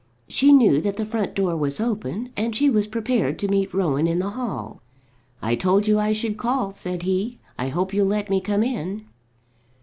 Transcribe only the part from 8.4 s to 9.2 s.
come in."